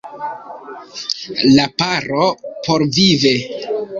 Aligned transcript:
La 1.57 1.67
paro 1.83 2.23
estos 2.29 2.65
porvive. 2.69 3.37